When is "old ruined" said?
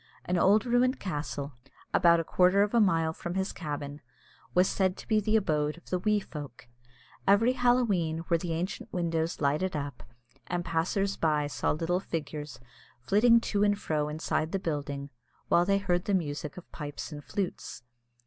0.39-0.99